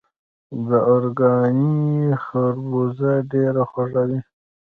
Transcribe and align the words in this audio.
د 0.67 0.69
ارکاني 0.95 1.75
خربوزه 2.25 3.11
ډیره 3.31 3.63
خوږه 3.69 4.03
وي. 4.09 4.19